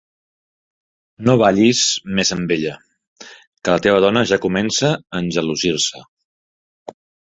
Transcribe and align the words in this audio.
No 1.27 1.35
ballis 1.41 1.81
més 2.19 2.31
amb 2.37 2.53
ella, 2.57 2.73
que 3.27 3.75
la 3.75 3.83
teva 3.87 4.01
dona 4.07 4.27
ja 4.33 4.41
comença 4.47 4.91
a 4.95 5.23
engelosir-se. 5.27 6.03